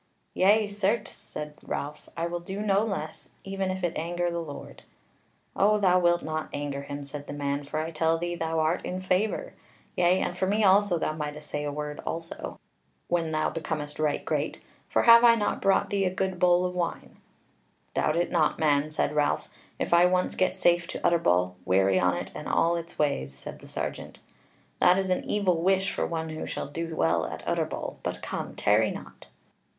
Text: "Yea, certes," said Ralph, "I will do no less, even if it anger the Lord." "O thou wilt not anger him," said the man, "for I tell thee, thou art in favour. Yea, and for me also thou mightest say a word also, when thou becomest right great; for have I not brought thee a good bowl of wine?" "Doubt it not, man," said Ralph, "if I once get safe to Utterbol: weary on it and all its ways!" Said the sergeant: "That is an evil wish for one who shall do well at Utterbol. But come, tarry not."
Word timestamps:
"Yea, 0.33 0.67
certes," 0.67 1.11
said 1.11 1.53
Ralph, 1.63 2.09
"I 2.17 2.25
will 2.25 2.39
do 2.39 2.59
no 2.59 2.79
less, 2.83 3.29
even 3.43 3.69
if 3.69 3.83
it 3.83 3.93
anger 3.95 4.31
the 4.31 4.41
Lord." 4.41 4.81
"O 5.55 5.77
thou 5.77 5.99
wilt 5.99 6.23
not 6.23 6.49
anger 6.53 6.81
him," 6.81 7.03
said 7.03 7.27
the 7.27 7.33
man, 7.33 7.63
"for 7.65 7.79
I 7.79 7.91
tell 7.91 8.17
thee, 8.17 8.33
thou 8.33 8.57
art 8.61 8.83
in 8.83 8.99
favour. 8.99 9.53
Yea, 9.95 10.19
and 10.21 10.35
for 10.35 10.47
me 10.47 10.63
also 10.63 10.97
thou 10.97 11.13
mightest 11.13 11.51
say 11.51 11.63
a 11.63 11.71
word 11.71 11.99
also, 12.03 12.59
when 13.09 13.31
thou 13.31 13.51
becomest 13.51 13.99
right 13.99 14.25
great; 14.25 14.59
for 14.89 15.03
have 15.03 15.23
I 15.23 15.35
not 15.35 15.61
brought 15.61 15.91
thee 15.91 16.05
a 16.05 16.09
good 16.09 16.39
bowl 16.39 16.65
of 16.65 16.73
wine?" 16.73 17.17
"Doubt 17.93 18.15
it 18.15 18.31
not, 18.31 18.57
man," 18.57 18.89
said 18.89 19.13
Ralph, 19.13 19.49
"if 19.77 19.93
I 19.93 20.07
once 20.07 20.33
get 20.33 20.55
safe 20.55 20.87
to 20.87 21.05
Utterbol: 21.05 21.57
weary 21.63 21.99
on 21.99 22.15
it 22.15 22.31
and 22.33 22.47
all 22.47 22.75
its 22.75 22.97
ways!" 22.97 23.35
Said 23.37 23.59
the 23.59 23.67
sergeant: 23.67 24.17
"That 24.79 24.97
is 24.97 25.11
an 25.11 25.23
evil 25.25 25.61
wish 25.61 25.93
for 25.93 26.07
one 26.07 26.29
who 26.29 26.47
shall 26.47 26.65
do 26.69 26.95
well 26.95 27.27
at 27.27 27.45
Utterbol. 27.47 27.97
But 28.01 28.23
come, 28.23 28.55
tarry 28.55 28.89
not." 28.89 29.27